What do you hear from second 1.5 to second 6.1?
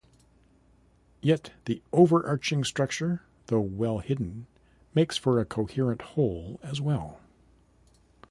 the overarching structure, though well hidden, makes for a coherent